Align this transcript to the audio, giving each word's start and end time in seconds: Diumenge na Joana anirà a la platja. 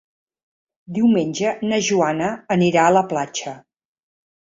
Diumenge 0.95 1.53
na 1.73 1.81
Joana 1.91 2.33
anirà 2.59 2.89
a 2.89 2.99
la 2.99 3.09
platja. 3.15 3.59